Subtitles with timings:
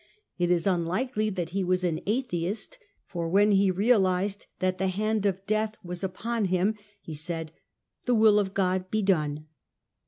[0.39, 5.27] It is unlikely that he was an atheist, for when he realised that the hand
[5.27, 7.51] of death was upon him, he said,"
[8.07, 9.45] The will of God be done."